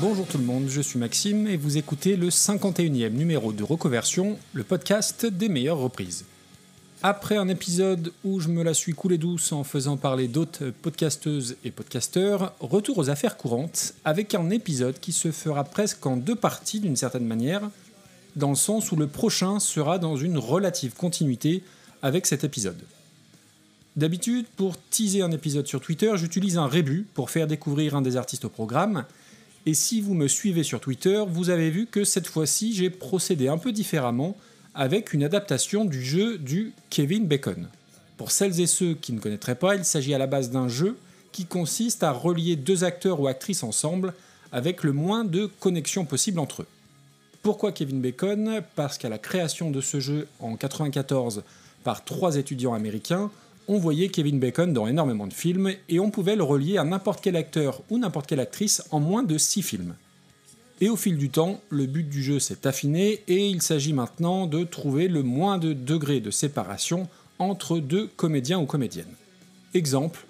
[0.00, 4.38] Bonjour tout le monde, je suis Maxime et vous écoutez le 51e numéro de Recoversion,
[4.52, 6.24] le podcast des meilleures reprises.
[7.02, 11.56] Après un épisode où je me la suis coulée douce en faisant parler d'autres podcasteuses
[11.64, 16.36] et podcasteurs, retour aux affaires courantes avec un épisode qui se fera presque en deux
[16.36, 17.68] parties d'une certaine manière,
[18.36, 21.64] dans le sens où le prochain sera dans une relative continuité
[22.02, 22.80] avec cet épisode.
[23.96, 28.16] D'habitude, pour teaser un épisode sur Twitter, j'utilise un rébut pour faire découvrir un des
[28.16, 29.04] artistes au programme,
[29.68, 33.48] et si vous me suivez sur Twitter, vous avez vu que cette fois-ci j'ai procédé
[33.48, 34.34] un peu différemment
[34.74, 37.68] avec une adaptation du jeu du Kevin Bacon.
[38.16, 40.96] Pour celles et ceux qui ne connaîtraient pas, il s'agit à la base d'un jeu
[41.32, 44.14] qui consiste à relier deux acteurs ou actrices ensemble
[44.52, 46.66] avec le moins de connexion possible entre eux.
[47.42, 48.62] Pourquoi Kevin Bacon?
[48.74, 51.42] Parce qu'à la création de ce jeu en 1994
[51.84, 53.30] par trois étudiants américains,
[53.68, 57.20] on voyait Kevin Bacon dans énormément de films et on pouvait le relier à n'importe
[57.22, 59.94] quel acteur ou n'importe quelle actrice en moins de six films.
[60.80, 64.46] Et au fil du temps, le but du jeu s'est affiné et il s'agit maintenant
[64.46, 67.08] de trouver le moins de degrés de séparation
[67.38, 69.14] entre deux comédiens ou comédiennes.
[69.74, 70.24] Exemple,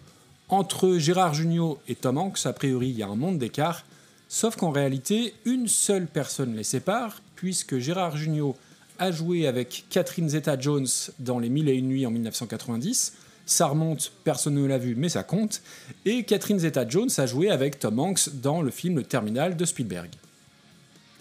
[0.48, 3.84] entre Gérard Jugnot et Tom Hanks, a priori il y a un monde d'écart,
[4.28, 8.56] sauf qu'en réalité, une seule personne les sépare, puisque Gérard Jugnot
[8.98, 13.12] a joué avec Catherine Zeta-Jones dans Les Mille et Une Nuits en 1990,
[13.48, 15.62] ça remonte, personne ne l'a vu, mais ça compte,
[16.04, 20.10] et Catherine Zeta-Jones a joué avec Tom Hanks dans le film Terminal de Spielberg.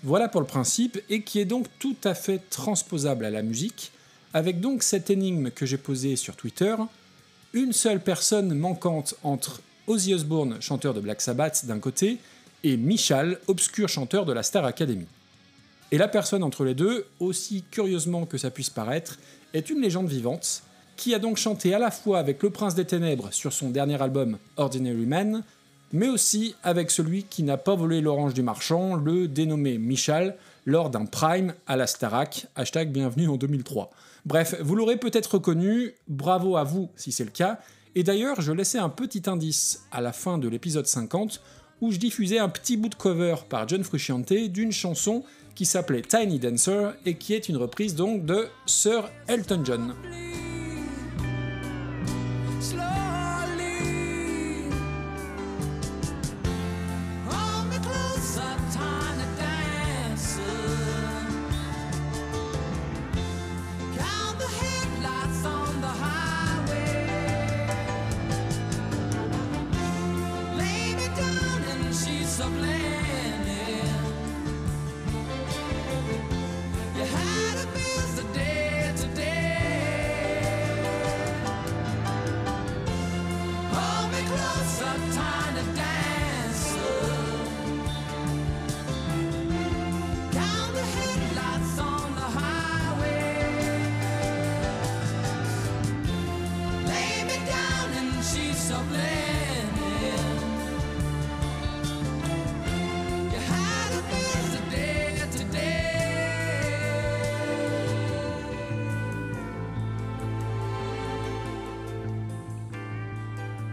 [0.03, 3.91] Voilà pour le principe, et qui est donc tout à fait transposable à la musique,
[4.33, 6.75] avec donc cette énigme que j'ai posée sur Twitter,
[7.53, 12.17] une seule personne manquante entre Ozzy Osbourne, chanteur de Black Sabbath d'un côté,
[12.63, 15.05] et Michal, obscur chanteur de la Star Academy.
[15.93, 19.17] Et la personne entre les deux, aussi curieusement que ça puisse paraître,
[19.53, 20.63] est une légende vivante,
[20.97, 24.01] qui a donc chanté à la fois avec le Prince des Ténèbres sur son dernier
[24.01, 25.43] album Ordinary Man,
[25.93, 30.35] mais aussi avec celui qui n'a pas volé l'orange du marchand, le dénommé Michal,
[30.65, 33.91] lors d'un prime à la Starac, hashtag bienvenue en 2003.
[34.25, 37.59] Bref, vous l'aurez peut-être reconnu, bravo à vous si c'est le cas,
[37.95, 41.41] et d'ailleurs je laissais un petit indice à la fin de l'épisode 50
[41.79, 45.23] où je diffusais un petit bout de cover par John Frusciante d'une chanson
[45.55, 49.93] qui s'appelait Tiny Dancer et qui est une reprise donc de Sir Elton John.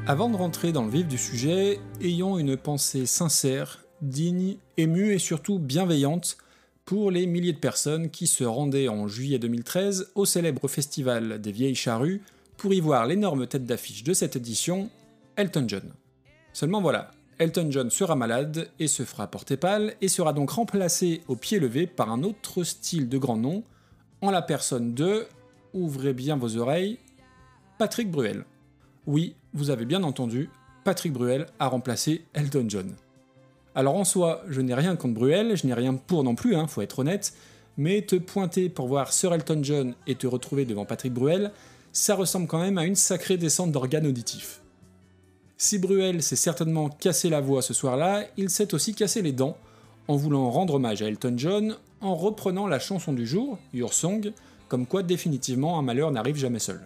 [0.07, 5.19] Avant de rentrer dans le vif du sujet, ayons une pensée sincère, digne, émue et
[5.19, 6.37] surtout bienveillante
[6.85, 11.53] pour les milliers de personnes qui se rendaient en juillet 2013 au célèbre festival des
[11.53, 12.21] Vieilles Charrues
[12.59, 14.91] pour y voir l'énorme tête d'affiche de cette édition,
[15.37, 15.95] Elton John.
[16.53, 21.23] Seulement voilà, Elton John sera malade et se fera porter pâle et sera donc remplacé
[21.29, 23.65] au pied levé par un autre style de grand nom,
[24.21, 25.27] en la personne de,
[25.73, 26.99] ouvrez bien vos oreilles,
[27.79, 28.45] Patrick Bruel.
[29.07, 30.51] Oui, vous avez bien entendu,
[30.83, 32.93] Patrick Bruel a remplacé Elton John.
[33.75, 36.67] Alors en soi, je n'ai rien contre Bruel, je n'ai rien pour non plus, hein,
[36.67, 37.33] faut être honnête,
[37.77, 41.53] mais te pointer pour voir Sir Elton John et te retrouver devant Patrick Bruel,
[41.93, 44.61] ça ressemble quand même à une sacrée descente d'organes auditifs.
[45.57, 49.57] Si Bruel s'est certainement cassé la voix ce soir-là, il s'est aussi cassé les dents
[50.09, 54.33] en voulant rendre hommage à Elton John en reprenant la chanson du jour, Your Song,
[54.69, 56.81] comme quoi définitivement un malheur n'arrive jamais seul.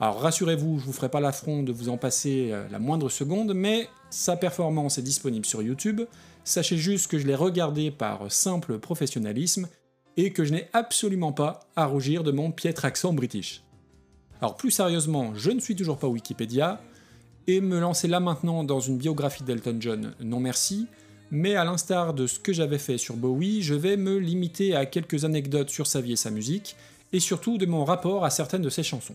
[0.00, 3.54] Alors rassurez-vous, je vous ferai pas l'affront de vous en passer euh, la moindre seconde,
[3.54, 6.02] mais sa performance est disponible sur YouTube.
[6.44, 9.68] Sachez juste que je l'ai regardé par simple professionnalisme
[10.16, 13.62] et que je n'ai absolument pas à rougir de mon piètre accent british.
[14.40, 16.80] Alors plus sérieusement, je ne suis toujours pas Wikipédia,
[17.46, 20.86] et me lancer là maintenant dans une biographie d'Elton John, non merci,
[21.30, 24.84] mais à l'instar de ce que j'avais fait sur Bowie, je vais me limiter à
[24.84, 26.76] quelques anecdotes sur sa vie et sa musique,
[27.12, 29.14] et surtout de mon rapport à certaines de ses chansons.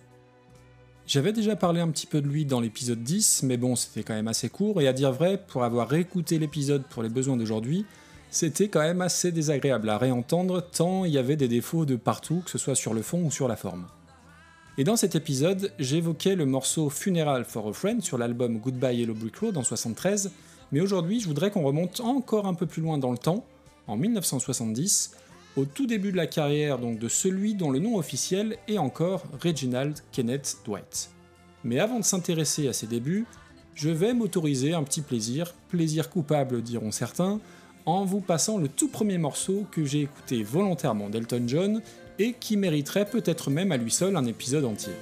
[1.12, 4.13] J'avais déjà parlé un petit peu de lui dans l'épisode 10, mais bon, c'était quand
[4.13, 7.86] même assez court, et à dire vrai, pour avoir réécouté l'épisode pour les besoins d'aujourd'hui,
[8.30, 12.42] c'était quand même assez désagréable à réentendre tant il y avait des défauts de partout,
[12.46, 13.88] que ce soit sur le fond ou sur la forme.
[14.78, 19.13] Et dans cet épisode, j'évoquais le morceau Funeral for a Friend sur l'album Goodbye Yellow
[19.13, 20.31] Brick Road en 73,
[20.72, 23.46] mais aujourd'hui je voudrais qu'on remonte encore un peu plus loin dans le temps,
[23.88, 25.12] en 1970,
[25.57, 29.24] au tout début de la carrière donc de celui dont le nom officiel est encore
[29.44, 31.09] Reginald Kenneth Dwight.
[31.63, 33.25] Mais avant de s'intéresser à ses débuts,
[33.75, 37.39] je vais m'autoriser un petit plaisir, plaisir coupable diront certains,
[37.86, 41.81] en vous passant le tout premier morceau que j'ai écouté volontairement d'Elton John
[42.19, 44.94] et qui mériterait peut-être même à lui seul un épisode entier.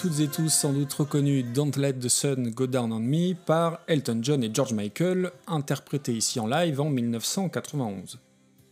[0.00, 3.80] Toutes et tous sans doute reconnu Don't Let the Sun Go Down on Me par
[3.86, 8.18] Elton John et George Michael, interprété ici en live en 1991.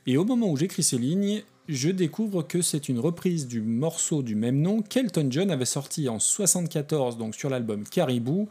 [0.06, 4.22] Et au moment où j'écris ces lignes, je découvre que c'est une reprise du morceau
[4.22, 8.48] du même nom qu'Elton John avait sorti en 1974 donc sur l'album Caribou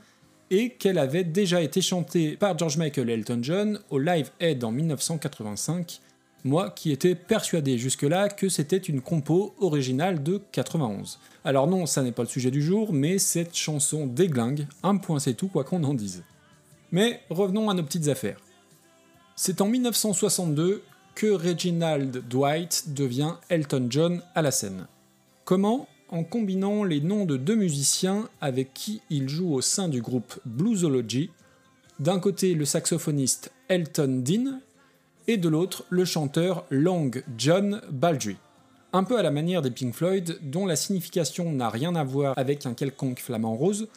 [0.49, 4.63] et qu'elle avait déjà été chantée par George Michael et Elton John au Live Aid
[4.63, 6.01] en 1985,
[6.47, 11.19] moi qui étais persuadé jusque-là que c'était une compo originale de 91.
[11.43, 15.19] Alors non, ça n'est pas le sujet du jour, mais cette chanson déglingue, un point
[15.19, 16.23] c'est tout quoi qu'on en dise.
[16.91, 18.39] Mais revenons à nos petites affaires.
[19.35, 20.83] C'est en 1962
[21.15, 24.87] que Reginald Dwight devient Elton John à la scène.
[25.45, 25.87] Comment?
[26.09, 30.39] En combinant les noms de deux musiciens avec qui il joue au sein du groupe
[30.45, 31.29] Bluesology,
[31.99, 34.59] d'un côté le saxophoniste Elton Dean
[35.27, 38.37] et de l'autre le chanteur Long John Baldry
[38.93, 42.33] un peu à la manière des Pink Floyd, dont la signification n'a rien à voir
[42.37, 43.87] avec un quelconque flamant rose,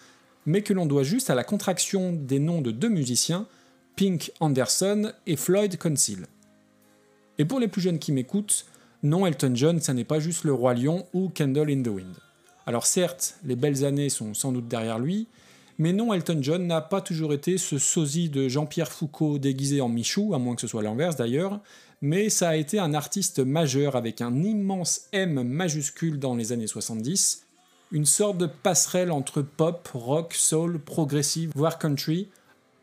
[0.46, 3.46] mais que l'on doit juste à la contraction des noms de deux musiciens,
[3.96, 6.26] Pink Anderson et Floyd Council.
[7.38, 8.66] Et pour les plus jeunes qui m'écoutent,
[9.02, 12.14] non Elton John, ça n'est pas juste le Roi Lion ou Candle in the Wind.
[12.66, 15.28] Alors certes, les belles années sont sans doute derrière lui,
[15.80, 19.88] mais non Elton John n'a pas toujours été ce sosie de Jean-Pierre Foucault déguisé en
[19.88, 21.58] Michou, à moins que ce soit l'inverse d'ailleurs,
[22.02, 26.66] mais ça a été un artiste majeur avec un immense M majuscule dans les années
[26.66, 27.46] 70,
[27.92, 32.28] une sorte de passerelle entre pop, rock, soul, progressive, voire country,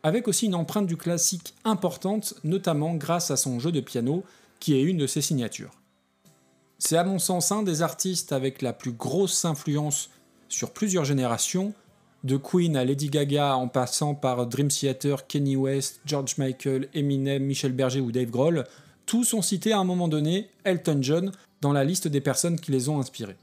[0.02, 4.24] avec aussi une empreinte du classique importante, notamment grâce à son jeu de piano,
[4.60, 5.76] qui est une de ses signatures.
[6.80, 10.10] C'est à mon sens un des artistes avec la plus grosse influence
[10.50, 11.76] sur plusieurs générations,
[12.28, 17.44] de Queen à Lady Gaga en passant par Dream Theater, Kenny West, George Michael, Eminem,
[17.44, 18.66] Michel Berger ou Dave Grohl,
[19.08, 21.32] tous ont cité à un moment donné Elton John
[21.62, 23.38] dans la liste des personnes qui les ont inspirés.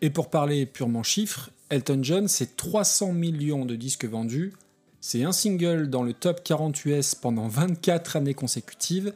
[0.00, 4.54] Et pour parler purement chiffres, Elton John, c'est 300 millions de disques vendus,
[5.02, 9.12] c'est un single dans le top 40 US pendant 24 années consécutives,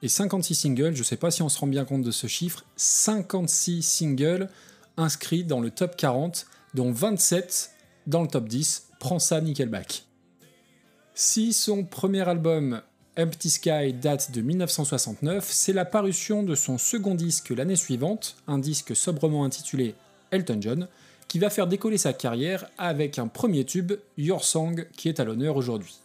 [0.00, 2.64] et 56 singles, je sais pas si on se rend bien compte de ce chiffre,
[2.76, 4.48] 56 singles
[4.96, 7.72] inscrits dans le top 40, dont 27
[8.08, 10.04] dans le top 10, prends ça Nickelback.
[11.14, 12.80] Si son premier album
[13.18, 18.58] Empty Sky date de 1969, c'est la parution de son second disque l'année suivante, un
[18.58, 19.94] disque sobrement intitulé
[20.30, 20.88] Elton John,
[21.28, 25.24] qui va faire décoller sa carrière avec un premier tube, Your Song, qui est à
[25.24, 25.98] l'honneur aujourd'hui.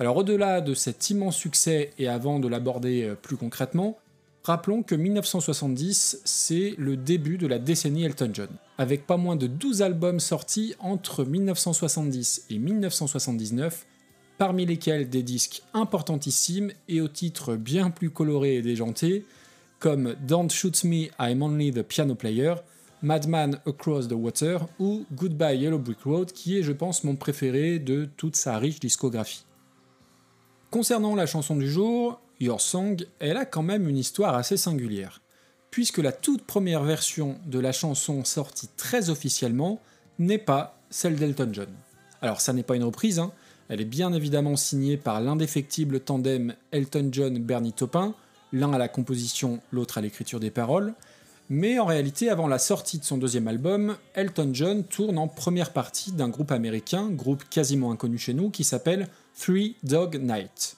[0.00, 3.98] Alors au-delà de cet immense succès et avant de l'aborder euh, plus concrètement,
[4.48, 8.48] rappelons que 1970, c'est le début de la décennie Elton John.
[8.78, 13.86] avec pas moins de 12 albums sortis entre 1970 et 1979,
[14.38, 19.26] parmi lesquels des disques importantissimes et au titre bien plus coloré et déjanté,
[19.80, 22.54] comme Don't Shoot Me, I'm Only the Piano Player,
[23.02, 27.78] Madman Across the Water ou Goodbye Yellow Brick Road, qui est, je pense, mon préféré
[27.78, 29.44] de toute sa riche discographie.
[30.70, 35.20] Concernant la chanson du jour, Your Song, elle a quand même une histoire assez singulière,
[35.70, 39.80] puisque la toute première version de la chanson sortie très officiellement
[40.18, 41.68] n'est pas celle d'Elton John.
[42.22, 43.32] Alors ça n'est pas une reprise, hein.
[43.68, 48.14] elle est bien évidemment signée par l'indéfectible tandem Elton John-Bernie Taupin,
[48.52, 50.94] l'un à la composition, l'autre à l'écriture des paroles,
[51.50, 55.72] mais en réalité, avant la sortie de son deuxième album, Elton John tourne en première
[55.72, 60.76] partie d'un groupe américain, groupe quasiment inconnu chez nous, qui s'appelle Three Dog Night.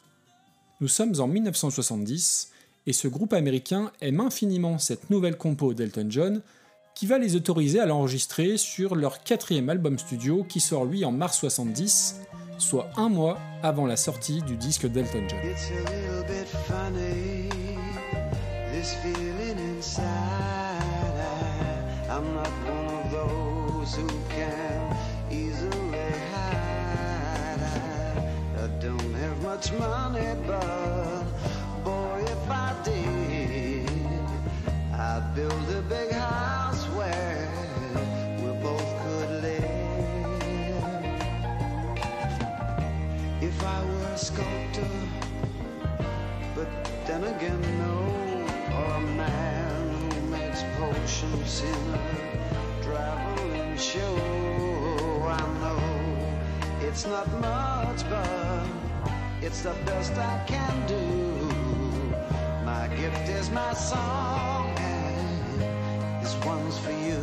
[0.80, 2.52] Nous sommes en 1970,
[2.87, 6.40] et ce groupe américain aime infiniment cette nouvelle compo d'Elton John,
[6.94, 11.12] qui va les autoriser à l'enregistrer sur leur quatrième album studio qui sort lui en
[11.12, 12.20] mars 70,
[12.56, 15.38] soit un mois avant la sortie du disque d'Elton John.
[29.72, 31.24] Money, but
[31.84, 33.88] boy, if I did,
[34.92, 37.48] I'd build a big house where
[38.38, 39.64] we both could live.
[43.40, 44.90] If I were a sculptor,
[46.54, 46.68] but
[47.06, 47.96] then again, no,
[48.76, 54.16] or a man who makes potions in a traveling show.
[55.28, 55.82] I know
[56.80, 58.79] it's not much, but
[59.42, 60.97] it's the best I can do.
[62.64, 65.61] My gift is my song, and
[66.23, 67.20] this one's for you.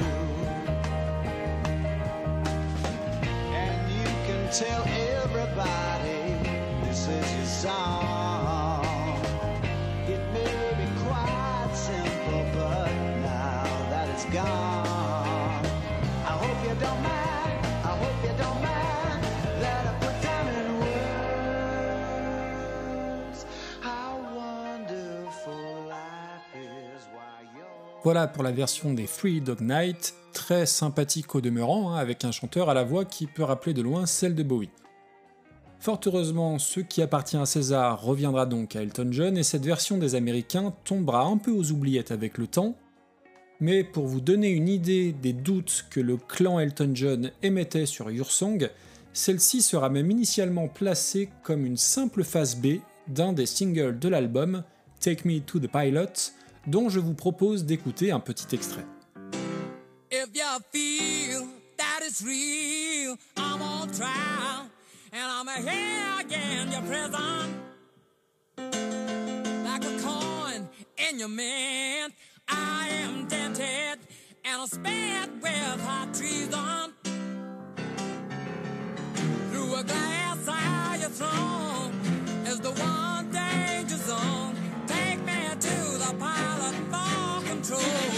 [3.54, 4.84] And you can tell
[5.22, 6.22] everybody
[6.86, 7.97] this is your song.
[28.08, 32.32] Voilà pour la version des Free Dog Night, très sympathique au demeurant, hein, avec un
[32.32, 34.70] chanteur à la voix qui peut rappeler de loin celle de Bowie.
[35.78, 39.98] Fort heureusement, ce qui appartient à César reviendra donc à Elton John et cette version
[39.98, 42.76] des Américains tombera un peu aux oubliettes avec le temps.
[43.60, 48.10] Mais pour vous donner une idée des doutes que le clan Elton John émettait sur
[48.10, 48.70] Your Song,
[49.12, 52.78] celle-ci sera même initialement placée comme une simple face B
[53.10, 54.64] d'un des singles de l'album,
[55.02, 56.32] Take Me to the Pilot,
[56.68, 58.86] dont je vous propose d'écouter un petit extrait.
[60.12, 61.48] If you feel
[61.78, 64.70] that it's real, I'm on trial
[65.12, 67.56] and I'm here again, your prison.
[69.64, 72.14] Like a coin in your mint,
[72.48, 74.00] I am dented
[74.46, 76.94] and I'm spared with hot treason.
[79.52, 81.92] Through a glass eye, your throne
[82.46, 83.07] is the one
[87.70, 88.17] control.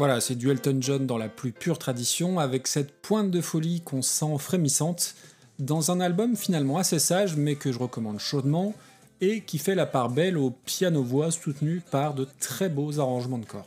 [0.00, 3.82] Voilà, c'est du Elton John dans la plus pure tradition, avec cette pointe de folie
[3.82, 5.14] qu'on sent frémissante,
[5.58, 8.72] dans un album finalement assez sage, mais que je recommande chaudement,
[9.20, 13.44] et qui fait la part belle au piano-voix soutenu par de très beaux arrangements de
[13.44, 13.66] cordes.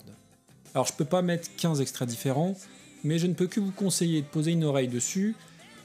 [0.74, 2.56] Alors je peux pas mettre 15 extraits différents,
[3.04, 5.36] mais je ne peux que vous conseiller de poser une oreille dessus,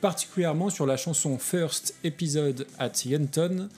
[0.01, 3.69] particulièrement sur la chanson First Episode at Yenton,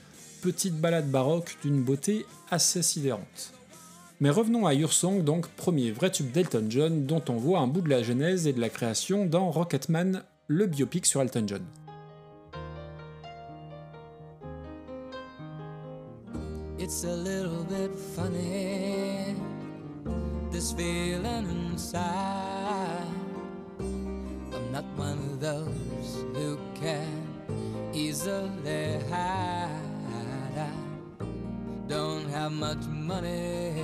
[0.41, 3.51] petite balade baroque d'une beauté assez sidérante.
[4.21, 7.65] Mais revenons à Your Song, donc premier vrai tube d'Elton John, dont on voit un
[7.65, 11.63] bout de la genèse et de la création dans Rocketman, le biopic sur Elton John.
[16.77, 19.35] It's a little bit funny,
[20.51, 23.07] this feeling inside.
[23.79, 27.07] I'm not one of those who can
[27.91, 29.69] easily hide.
[30.55, 30.67] I
[31.87, 33.83] don't have much money,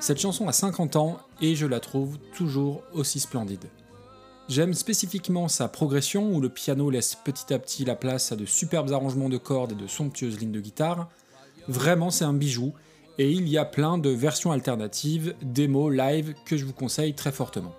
[0.00, 3.66] Cette chanson a 50 ans et je la trouve toujours aussi splendide.
[4.48, 8.44] J'aime spécifiquement sa progression où le piano laisse petit à petit la place à de
[8.44, 11.08] superbes arrangements de cordes et de somptueuses lignes de guitare.
[11.68, 12.72] Vraiment, c'est un bijou
[13.18, 17.30] et il y a plein de versions alternatives, démos, live que je vous conseille très
[17.30, 17.74] fortement.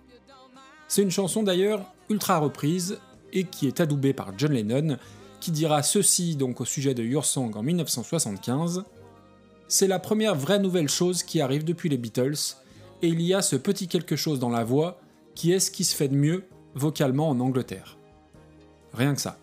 [0.88, 3.00] C'est une chanson d'ailleurs ultra reprise
[3.34, 4.98] et qui est adoubée par John Lennon
[5.42, 8.86] qui dira ceci donc au sujet de Your Song en 1975.
[9.68, 12.56] C'est la première vraie nouvelle chose qui arrive depuis les Beatles,
[13.02, 15.02] et il y a ce petit quelque chose dans la voix
[15.34, 16.44] qui est ce qui se fait de mieux
[16.76, 17.98] vocalement en Angleterre.
[18.94, 19.38] Rien que ça.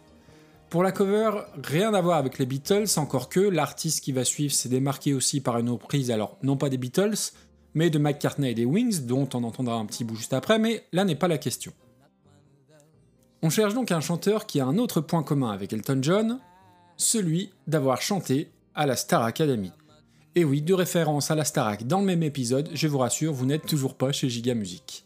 [0.70, 1.30] Pour la cover,
[1.64, 5.40] rien à voir avec les Beatles, encore que l'artiste qui va suivre s'est démarqué aussi
[5.40, 7.32] par une reprise, alors non pas des Beatles,
[7.74, 10.84] mais de McCartney et des Wings, dont on entendra un petit bout juste après, mais
[10.92, 11.72] là n'est pas la question.
[13.40, 16.40] On cherche donc un chanteur qui a un autre point commun avec Elton John,
[16.96, 19.72] celui d'avoir chanté à la Star Academy.
[20.34, 23.46] Et oui, de référence à la Starac dans le même épisode, je vous rassure, vous
[23.46, 25.04] n'êtes toujours pas chez Giga Music.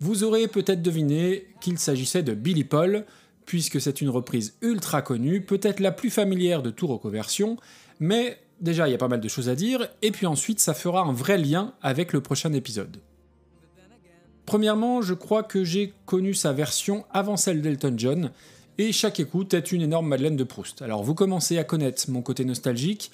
[0.00, 3.04] Vous aurez peut-être deviné qu'il s'agissait de Billy Paul,
[3.46, 7.56] puisque c'est une reprise ultra connue, peut-être la plus familière de toute reconversion,
[7.98, 10.74] mais déjà il y a pas mal de choses à dire, et puis ensuite ça
[10.74, 12.98] fera un vrai lien avec le prochain épisode.
[14.48, 18.30] Premièrement, je crois que j'ai connu sa version avant celle d'Elton John,
[18.78, 20.80] et chaque écoute est une énorme Madeleine de Proust.
[20.80, 23.10] Alors vous commencez à connaître mon côté nostalgique,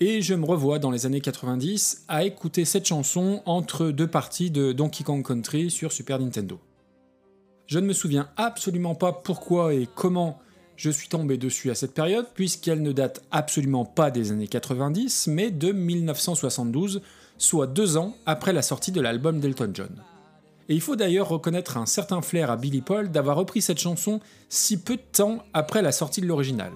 [0.00, 4.50] et je me revois dans les années 90 à écouter cette chanson entre deux parties
[4.50, 6.58] de Donkey Kong Country sur Super Nintendo.
[7.66, 10.38] Je ne me souviens absolument pas pourquoi et comment
[10.76, 15.26] je suis tombé dessus à cette période, puisqu'elle ne date absolument pas des années 90,
[15.26, 17.02] mais de 1972,
[17.36, 20.02] soit deux ans après la sortie de l'album d'Elton John.
[20.68, 24.20] Et il faut d'ailleurs reconnaître un certain flair à Billy Paul d'avoir repris cette chanson
[24.50, 26.72] si peu de temps après la sortie de l'original.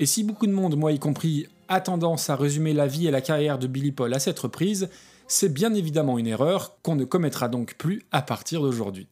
[0.00, 3.12] Et si beaucoup de monde, moi y compris, a tendance à résumer la vie et
[3.12, 4.88] la carrière de Billy Paul à cette reprise,
[5.28, 9.06] c'est bien évidemment une erreur qu'on ne commettra donc plus à partir d'aujourd'hui.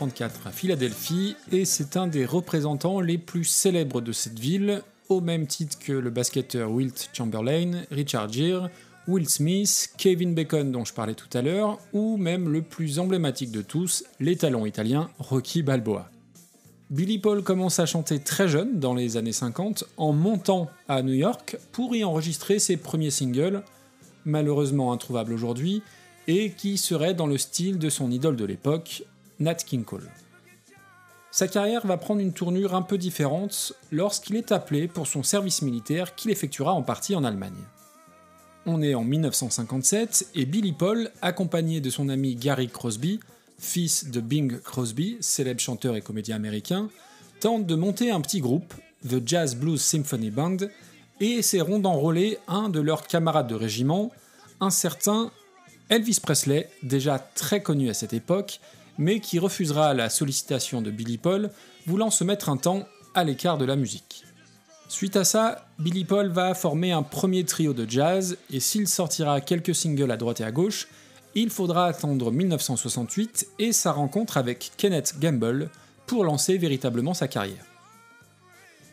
[0.00, 5.20] 1934 à Philadelphie et c'est un des représentants les plus célèbres de cette ville, au
[5.20, 8.70] même titre que le basketteur Wilt Chamberlain, Richard Gere,
[9.06, 13.50] Will Smith, Kevin Bacon dont je parlais tout à l'heure, ou même le plus emblématique
[13.50, 16.10] de tous, l'étalon italien Rocky Balboa.
[16.88, 21.12] Billy Paul commence à chanter très jeune, dans les années 50, en montant à New
[21.12, 23.62] York pour y enregistrer ses premiers singles,
[24.24, 25.82] malheureusement introuvables aujourd'hui,
[26.26, 29.04] et qui seraient dans le style de son idole de l'époque,
[29.40, 29.84] Nat King.
[31.30, 35.62] Sa carrière va prendre une tournure un peu différente lorsqu'il est appelé pour son service
[35.62, 37.64] militaire qu'il effectuera en partie en Allemagne.
[38.66, 43.20] On est en 1957 et Billy Paul, accompagné de son ami Gary Crosby,
[43.58, 46.90] fils de Bing Crosby, célèbre chanteur et comédien américain,
[47.40, 48.74] tente de monter un petit groupe,
[49.08, 50.58] The Jazz Blues Symphony Band,
[51.20, 54.10] et essaieront d'enrôler un de leurs camarades de régiment,
[54.60, 55.30] un certain
[55.88, 58.60] Elvis Presley, déjà très connu à cette époque,
[59.00, 61.50] mais qui refusera la sollicitation de Billy Paul,
[61.86, 64.24] voulant se mettre un temps à l'écart de la musique.
[64.88, 69.40] Suite à ça, Billy Paul va former un premier trio de jazz, et s'il sortira
[69.40, 70.86] quelques singles à droite et à gauche,
[71.34, 75.70] il faudra attendre 1968 et sa rencontre avec Kenneth Gamble
[76.06, 77.64] pour lancer véritablement sa carrière.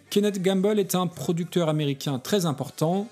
[0.10, 3.10] Kenneth Gamble est un producteur américain très important,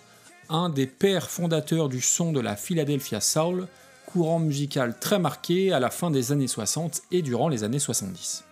[0.48, 3.68] un des pères fondateurs du son de la Philadelphia Soul,
[4.16, 8.46] courant musical très marqué à la fin des années 60 et durant les années 70.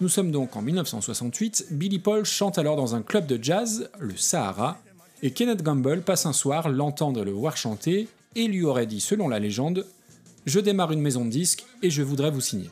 [0.00, 4.16] Nous sommes donc en 1968, Billy Paul chante alors dans un club de jazz, le
[4.16, 4.78] Sahara,
[5.24, 9.28] et Kenneth Gamble passe un soir l'entendre le voir chanter et lui aurait dit, selon
[9.28, 9.84] la légende,
[10.46, 12.70] Je démarre une maison de disques et je voudrais vous signer.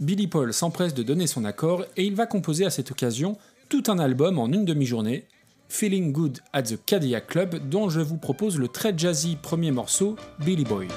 [0.00, 3.84] Billy Paul s'empresse de donner son accord et il va composer à cette occasion tout
[3.86, 5.26] un album en une demi-journée,
[5.68, 10.16] Feeling Good at the Cadillac Club, dont je vous propose le très jazzy premier morceau,
[10.38, 10.88] Billy Boy.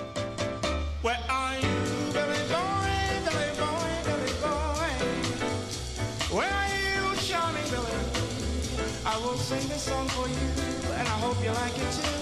[9.50, 12.19] Sing this song for you, and I hope you like it too.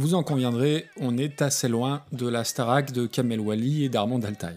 [0.00, 4.20] Vous en conviendrez, on est assez loin de la Starac de Kamel Wally et d'Armand
[4.20, 4.56] Altaï.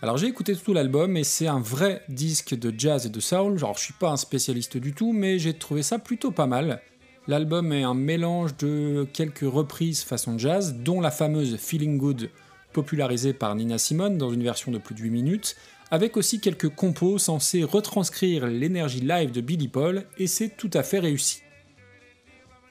[0.00, 3.58] Alors j'ai écouté tout l'album et c'est un vrai disque de jazz et de soul,
[3.58, 6.80] genre je suis pas un spécialiste du tout mais j'ai trouvé ça plutôt pas mal.
[7.28, 12.30] L'album est un mélange de quelques reprises façon jazz, dont la fameuse Feeling Good
[12.72, 15.56] popularisée par Nina Simone dans une version de plus de 8 minutes,
[15.90, 20.82] avec aussi quelques compos censés retranscrire l'énergie live de Billy Paul et c'est tout à
[20.82, 21.40] fait réussi.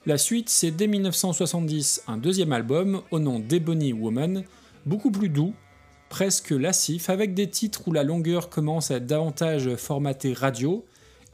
[0.06, 4.44] La suite, c'est dès 1970 un deuxième album au nom d'Ebony Woman,
[4.86, 5.54] beaucoup plus doux,
[6.10, 10.86] presque lascif, avec des titres où la longueur commence à être davantage formatée radio,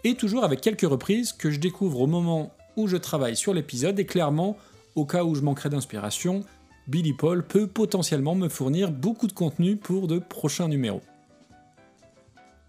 [0.03, 3.99] et toujours avec quelques reprises que je découvre au moment où je travaille sur l'épisode,
[3.99, 4.55] et clairement,
[4.95, 6.45] au cas où je manquerais d'inspiration,
[6.87, 11.01] Billy Paul peut potentiellement me fournir beaucoup de contenu pour de prochains numéros.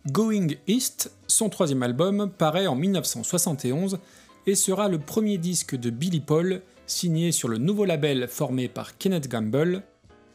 [0.07, 3.99] Going East, son troisième album, paraît en 1971
[4.47, 8.97] et sera le premier disque de Billy Paul signé sur le nouveau label formé par
[8.97, 9.83] Kenneth Gamble,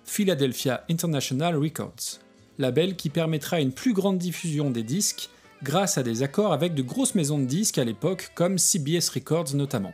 [0.04, 2.20] Philadelphia International Records,
[2.60, 5.32] label qui permettra une plus grande diffusion des disques
[5.64, 9.56] grâce à des accords avec de grosses maisons de disques à l'époque comme CBS Records
[9.56, 9.94] notamment.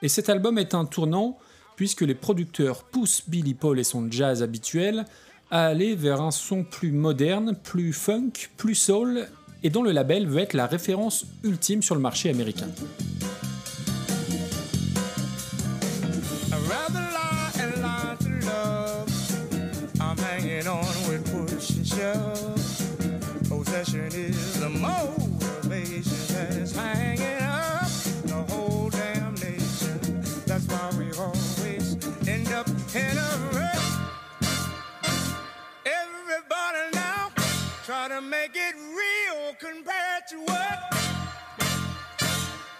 [0.00, 1.36] Et cet album est un tournant
[1.76, 5.04] puisque les producteurs poussent Billy Paul et son jazz habituel
[5.50, 9.26] à aller vers un son plus moderne, plus funk, plus soul,
[9.62, 12.68] et dont le label veut être la référence ultime sur le marché américain.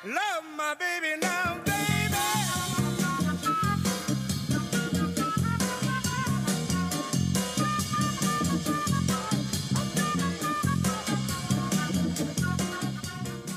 [0.06, 0.14] Love
[0.56, 1.76] my baby now, baby.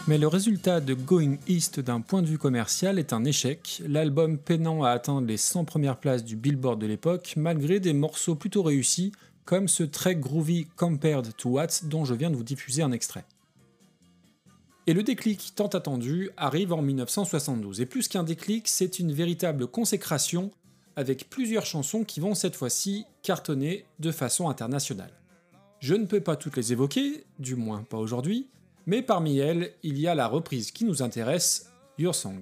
[0.07, 4.39] Mais le résultat de Going East d'un point de vue commercial est un échec, l'album
[4.39, 8.63] peinant à atteindre les 100 premières places du Billboard de l'époque, malgré des morceaux plutôt
[8.63, 9.11] réussis,
[9.45, 13.25] comme ce très groovy Compared to What dont je viens de vous diffuser un extrait.
[14.89, 19.67] Et le déclic tant attendu arrive en 1972, et plus qu'un déclic, c'est une véritable
[19.67, 20.49] consécration
[20.95, 25.11] avec plusieurs chansons qui vont cette fois-ci cartonner de façon internationale.
[25.79, 28.47] Je ne peux pas toutes les évoquer, du moins pas aujourd'hui,
[28.87, 32.41] mais parmi elles, il y a la reprise qui nous intéresse, Your Song.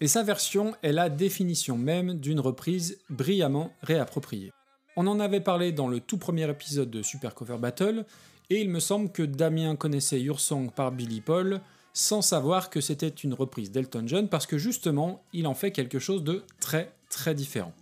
[0.00, 4.50] Et sa version est la définition même d'une reprise brillamment réappropriée.
[4.96, 8.06] On en avait parlé dans le tout premier épisode de Super Cover Battle,
[8.50, 11.60] et il me semble que Damien connaissait Your Song par Billy Paul
[11.92, 15.98] sans savoir que c'était une reprise d'Elton John parce que justement, il en fait quelque
[15.98, 17.72] chose de très très différent.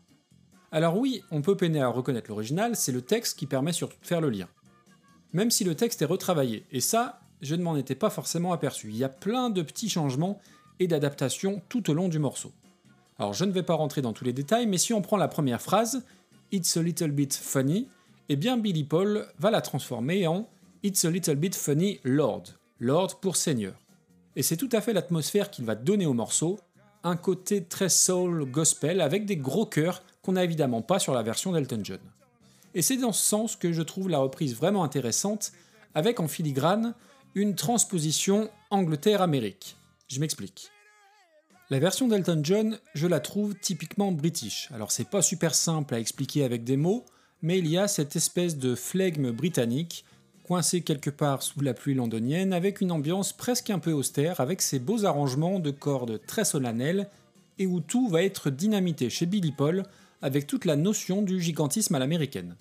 [0.71, 4.07] Alors oui, on peut peiner à reconnaître l'original, c'est le texte qui permet surtout de
[4.07, 4.49] faire le lien.
[5.33, 8.91] Même si le texte est retravaillé, et ça, je ne m'en étais pas forcément aperçu.
[8.91, 10.41] Il y a plein de petits changements
[10.79, 12.53] et d'adaptations tout au long du morceau.
[13.19, 15.29] Alors je ne vais pas rentrer dans tous les détails, mais si on prend la
[15.29, 16.05] première phrase,
[16.53, 17.89] It's a little bit funny,
[18.29, 20.49] eh bien Billy Paul va la transformer en
[20.87, 22.43] It's a little bit funny Lord,
[22.79, 23.73] Lord pour Seigneur.
[24.37, 26.61] Et c'est tout à fait l'atmosphère qu'il va donner au morceau,
[27.05, 31.23] un côté très soul gospel avec des gros chœurs qu'on n'a évidemment pas sur la
[31.23, 32.01] version d'Elton John.
[32.75, 35.53] Et c'est dans ce sens que je trouve la reprise vraiment intéressante,
[35.95, 36.93] avec en filigrane
[37.35, 39.79] une transposition Angleterre-Amérique.
[40.09, 40.71] Je m'explique.
[41.71, 44.69] La version d'Elton John, je la trouve typiquement british.
[44.75, 47.07] Alors c'est pas super simple à expliquer avec des mots,
[47.41, 50.05] mais il y a cette espèce de flegme britannique,
[50.47, 54.63] coincé quelque part sous la pluie londonienne, avec une ambiance presque un peu austère, avec
[54.63, 57.09] ses beaux arrangements de cordes très solennels,
[57.59, 59.85] et où tout va être dynamité chez Billy Paul,
[60.23, 62.57] avec toute la notion du gigantisme à l'américaine.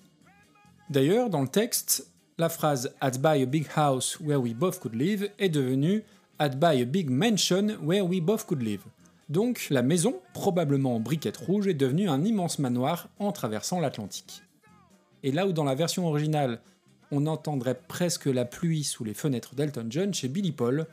[0.90, 4.94] D'ailleurs, dans le texte, la phrase I'd buy a big house where we both could
[4.94, 6.02] live est devenue
[6.40, 8.82] I'd buy a big mansion where we both could live.
[9.28, 14.42] Donc la maison, probablement en briquette rouge, est devenue un immense manoir en traversant l'Atlantique.
[15.22, 16.60] Et là où dans la version originale,
[17.10, 20.86] on entendrait presque la pluie sous les fenêtres d'Elton John, chez Billy Paul,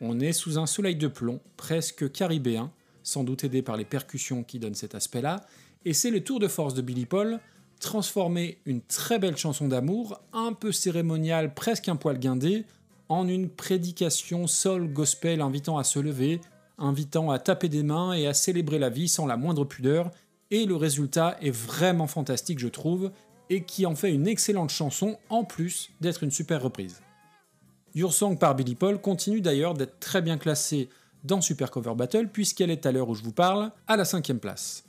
[0.00, 2.70] on est sous un soleil de plomb, presque caribéen,
[3.02, 5.44] sans doute aidé par les percussions qui donnent cet aspect-là,
[5.84, 7.40] et c'est le tour de force de Billy Paul,
[7.80, 12.64] transformer une très belle chanson d'amour, un peu cérémoniale, presque un poil guindé,
[13.08, 16.40] en une prédication soul gospel invitant à se lever,
[16.78, 20.10] invitant à taper des mains et à célébrer la vie sans la moindre pudeur,
[20.50, 23.10] et le résultat est vraiment fantastique je trouve,
[23.50, 27.00] et qui en fait une excellente chanson en plus d'être une super reprise.
[27.94, 30.88] Your Song par Billy Paul continue d'ailleurs d'être très bien classée
[31.24, 34.40] dans Super Cover Battle puisqu'elle est à l'heure où je vous parle à la cinquième
[34.40, 34.84] place.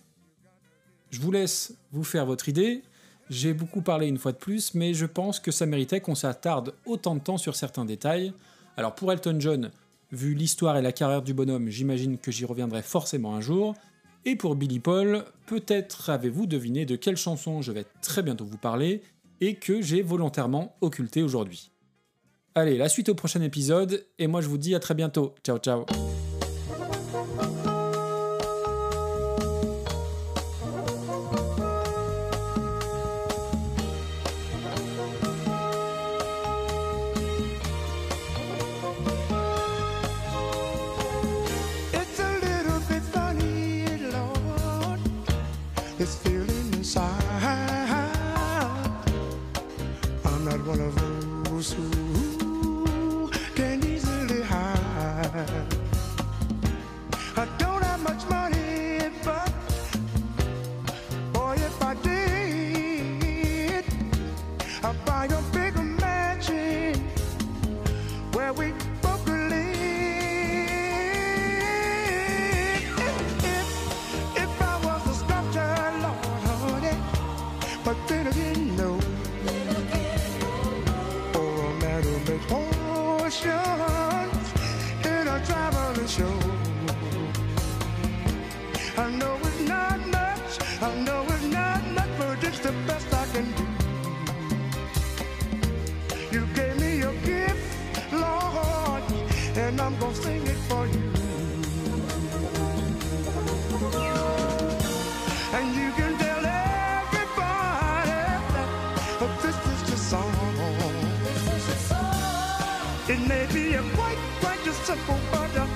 [1.09, 2.83] Je vous laisse vous faire votre idée,
[3.29, 6.73] j'ai beaucoup parlé une fois de plus, mais je pense que ça méritait qu'on s'attarde
[6.85, 8.33] autant de temps sur certains détails.
[8.77, 9.71] Alors pour Elton John,
[10.11, 13.75] vu l'histoire et la carrière du bonhomme, j'imagine que j'y reviendrai forcément un jour.
[14.27, 18.57] Et pour Billy Paul, peut-être avez-vous deviné de quelle chanson je vais très bientôt vous
[18.57, 19.01] parler
[19.39, 21.71] et que j'ai volontairement occulté aujourd'hui.
[22.53, 25.33] Allez, la suite au prochain épisode, et moi je vous dis à très bientôt.
[25.45, 25.85] Ciao ciao
[88.99, 93.25] I know it's not much, I know it's not much, but it's the best I
[93.33, 93.65] can do.
[96.31, 99.03] You gave me a gift, Lord,
[99.55, 101.03] and I'm gonna sing it for you.
[105.57, 108.21] And you can tell everybody
[109.21, 110.33] that this is the song.
[113.09, 115.67] It may be a quite, quite a simple, but uh,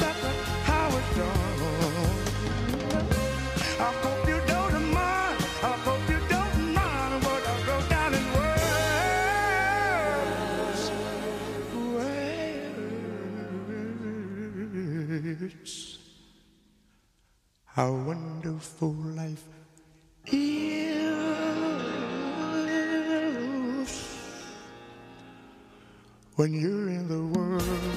[0.00, 0.22] that's
[0.64, 1.91] how it's done.
[17.82, 19.42] Our wonderful life
[20.28, 21.02] is
[26.36, 27.91] when you're in the world.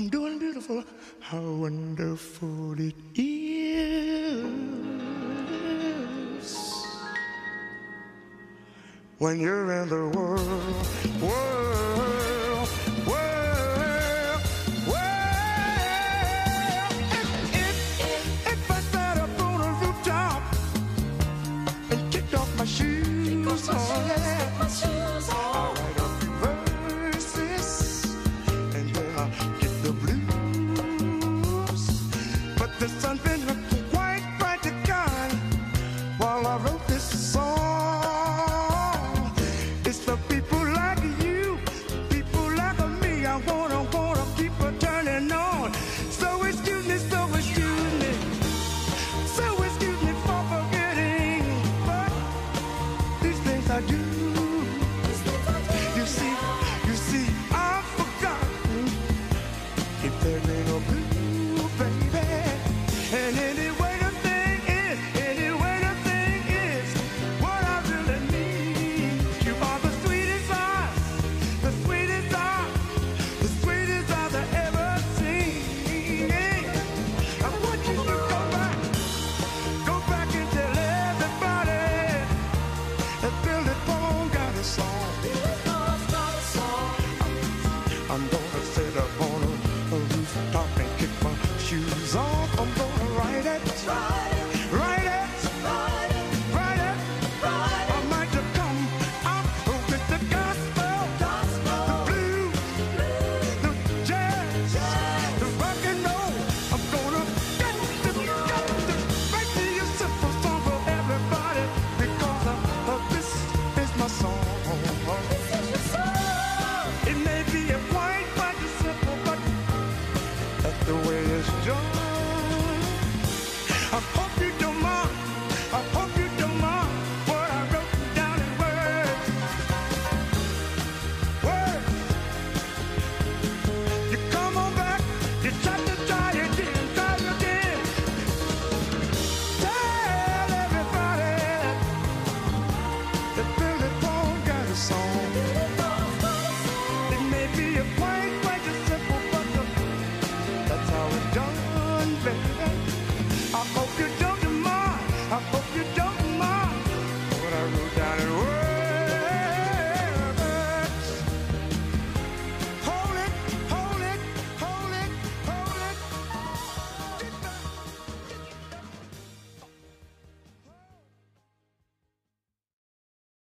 [0.00, 0.82] I'm doing beautiful.
[1.20, 4.46] How wonderful it is
[9.18, 10.86] when you're in the world.
[11.20, 12.29] world.